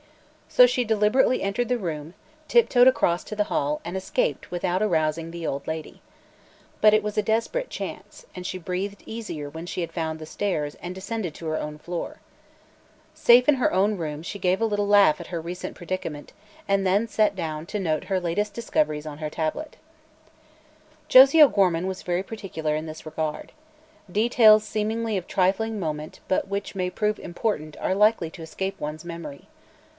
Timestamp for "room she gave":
13.95-14.59